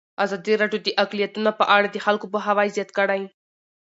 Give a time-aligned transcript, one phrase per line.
[0.25, 3.21] ازادي راډیو د اقلیتونه په اړه د خلکو پوهاوی زیات کړی.